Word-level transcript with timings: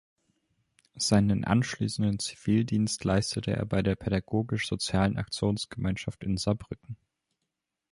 Seinen 0.97 1.43
anschließenden 1.45 2.17
Zivildienst 2.17 3.03
leistete 3.03 3.51
er 3.55 3.65
bei 3.67 3.83
der 3.83 3.93
Pädagogisch-Sozialen 3.95 5.15
Aktionsgemeinschaft 5.15 6.23
in 6.23 6.37
Saarbrücken. 6.37 6.97